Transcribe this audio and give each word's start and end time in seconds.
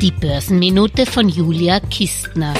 Die 0.00 0.12
Börsenminute 0.12 1.04
von 1.04 1.28
Julia 1.28 1.78
Kistner. 1.78 2.54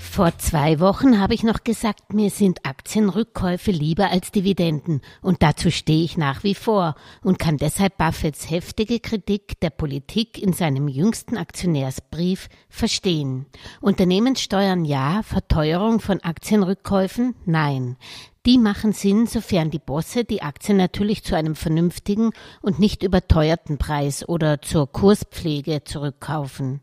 Vor 0.00 0.36
zwei 0.38 0.80
Wochen 0.80 1.20
habe 1.20 1.32
ich 1.32 1.44
noch 1.44 1.62
gesagt, 1.62 2.12
mir 2.12 2.30
sind 2.30 2.66
Aktienrückkäufe 2.66 3.70
lieber 3.70 4.10
als 4.10 4.32
Dividenden 4.32 5.02
und 5.22 5.44
dazu 5.44 5.70
stehe 5.70 6.02
ich 6.02 6.16
nach 6.16 6.42
wie 6.42 6.56
vor 6.56 6.96
und 7.22 7.38
kann 7.38 7.58
deshalb 7.58 7.96
Buffetts 7.96 8.50
heftige 8.50 8.98
Kritik 8.98 9.58
der 9.60 9.70
Politik 9.70 10.42
in 10.42 10.52
seinem 10.52 10.88
jüngsten 10.88 11.36
Aktionärsbrief 11.36 12.48
verstehen. 12.68 13.46
Unternehmenssteuern 13.80 14.84
ja, 14.84 15.22
Verteuerung 15.22 16.00
von 16.00 16.20
Aktienrückkäufen 16.20 17.36
nein. 17.46 17.96
Die 18.44 18.58
machen 18.58 18.92
Sinn, 18.92 19.28
sofern 19.28 19.70
die 19.70 19.78
Bosse 19.78 20.24
die 20.24 20.42
Aktien 20.42 20.76
natürlich 20.76 21.22
zu 21.22 21.36
einem 21.36 21.54
vernünftigen 21.54 22.32
und 22.60 22.80
nicht 22.80 23.04
überteuerten 23.04 23.78
Preis 23.78 24.28
oder 24.28 24.60
zur 24.60 24.90
Kurspflege 24.90 25.84
zurückkaufen. 25.84 26.80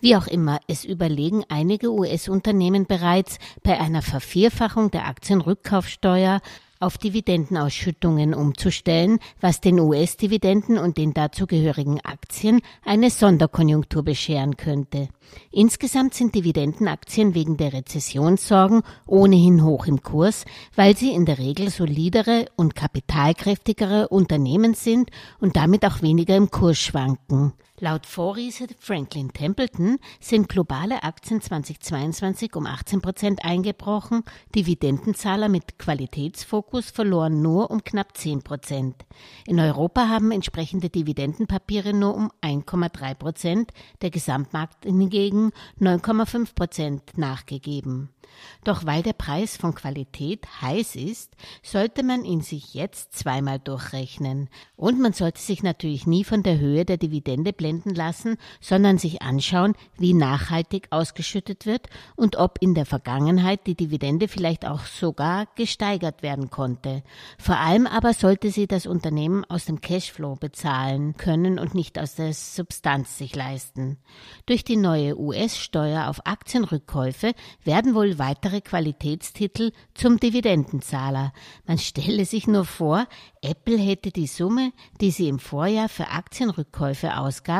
Wie 0.00 0.14
auch 0.14 0.28
immer, 0.28 0.60
es 0.68 0.84
überlegen 0.84 1.42
einige 1.48 1.92
US-Unternehmen 1.92 2.86
bereits 2.86 3.38
bei 3.64 3.80
einer 3.80 4.02
Vervierfachung 4.02 4.92
der 4.92 5.06
Aktienrückkaufsteuer 5.06 6.40
auf 6.80 6.98
Dividendenausschüttungen 6.98 8.34
umzustellen, 8.34 9.20
was 9.40 9.60
den 9.60 9.78
US-Dividenden 9.78 10.78
und 10.78 10.96
den 10.96 11.12
dazugehörigen 11.14 12.00
Aktien 12.00 12.60
eine 12.84 13.10
Sonderkonjunktur 13.10 14.02
bescheren 14.02 14.56
könnte. 14.56 15.08
Insgesamt 15.52 16.14
sind 16.14 16.34
Dividendenaktien 16.34 17.34
wegen 17.34 17.56
der 17.56 17.72
Rezessionssorgen 17.72 18.82
ohnehin 19.06 19.62
hoch 19.62 19.86
im 19.86 20.02
Kurs, 20.02 20.44
weil 20.74 20.96
sie 20.96 21.12
in 21.12 21.26
der 21.26 21.38
Regel 21.38 21.70
solidere 21.70 22.46
und 22.56 22.74
kapitalkräftigere 22.74 24.08
Unternehmen 24.08 24.74
sind 24.74 25.10
und 25.38 25.56
damit 25.56 25.84
auch 25.84 26.02
weniger 26.02 26.34
im 26.34 26.50
Kurs 26.50 26.78
schwanken. 26.78 27.52
Laut 27.80 28.06
Vorriese 28.06 28.66
Franklin 28.78 29.32
Templeton 29.32 29.98
sind 30.20 30.48
globale 30.48 31.02
Aktien 31.02 31.40
2022 31.40 32.54
um 32.54 32.66
18 32.66 33.00
Prozent 33.00 33.44
eingebrochen, 33.44 34.22
Dividendenzahler 34.54 35.48
mit 35.48 35.78
Qualitätsfokus 35.78 36.90
verloren 36.90 37.42
nur 37.42 37.70
um 37.70 37.82
knapp 37.82 38.16
10 38.16 38.42
Prozent. 38.42 39.06
In 39.46 39.58
Europa 39.58 40.08
haben 40.08 40.30
entsprechende 40.30 40.90
Dividendenpapiere 40.90 41.92
nur 41.92 42.14
um 42.14 42.30
1,3 42.42 43.14
Prozent, 43.14 43.72
der 44.02 44.10
Gesamtmarkt 44.10 44.84
hingegen 44.84 45.10
hingegen 45.10 45.52
9,5 45.80 46.54
Prozent 46.54 47.18
nachgegeben. 47.18 48.10
Doch 48.64 48.86
weil 48.86 49.02
der 49.02 49.12
Preis 49.12 49.56
von 49.56 49.74
Qualität 49.74 50.46
heiß 50.62 50.96
ist, 50.96 51.34
sollte 51.62 52.02
man 52.02 52.24
ihn 52.24 52.42
sich 52.42 52.74
jetzt 52.74 53.12
zweimal 53.12 53.58
durchrechnen. 53.58 54.48
Und 54.76 55.00
man 55.00 55.12
sollte 55.12 55.40
sich 55.40 55.62
natürlich 55.62 56.06
nie 56.06 56.24
von 56.24 56.42
der 56.42 56.58
Höhe 56.58 56.84
der 56.84 56.96
Dividende 56.96 57.52
blenden 57.52 57.69
lassen, 57.94 58.36
sondern 58.60 58.98
sich 58.98 59.22
anschauen, 59.22 59.74
wie 59.96 60.14
nachhaltig 60.14 60.88
ausgeschüttet 60.90 61.66
wird 61.66 61.88
und 62.16 62.36
ob 62.36 62.58
in 62.60 62.74
der 62.74 62.86
Vergangenheit 62.86 63.66
die 63.66 63.74
Dividende 63.74 64.28
vielleicht 64.28 64.66
auch 64.66 64.84
sogar 64.84 65.46
gesteigert 65.56 66.22
werden 66.22 66.50
konnte. 66.50 67.02
Vor 67.38 67.56
allem 67.56 67.86
aber 67.86 68.14
sollte 68.14 68.50
sie 68.50 68.66
das 68.66 68.86
Unternehmen 68.86 69.44
aus 69.44 69.64
dem 69.64 69.80
Cashflow 69.80 70.36
bezahlen 70.36 71.16
können 71.16 71.58
und 71.58 71.74
nicht 71.74 71.98
aus 71.98 72.14
der 72.14 72.32
Substanz 72.32 73.18
sich 73.18 73.34
leisten. 73.34 73.98
Durch 74.46 74.64
die 74.64 74.76
neue 74.76 75.18
US-Steuer 75.18 76.08
auf 76.08 76.26
Aktienrückkäufe 76.26 77.32
werden 77.64 77.94
wohl 77.94 78.18
weitere 78.18 78.60
Qualitätstitel 78.60 79.72
zum 79.94 80.18
Dividendenzahler. 80.18 81.32
Man 81.66 81.78
stelle 81.78 82.24
sich 82.24 82.46
nur 82.46 82.64
vor, 82.64 83.06
Apple 83.42 83.78
hätte 83.78 84.10
die 84.10 84.26
Summe, 84.26 84.72
die 85.00 85.10
sie 85.10 85.28
im 85.28 85.38
Vorjahr 85.38 85.88
für 85.88 86.08
Aktienrückkäufe 86.08 87.16
ausgab, 87.16 87.59